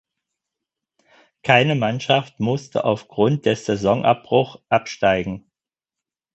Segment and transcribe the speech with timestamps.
[1.43, 5.51] Keine Mannschaft musste aufgrund des Saisonabbruch absteigen.